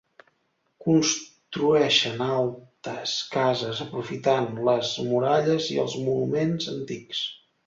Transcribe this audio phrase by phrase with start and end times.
[0.85, 7.23] Construeixen altes cases aprofitant les muralles i els monuments antics.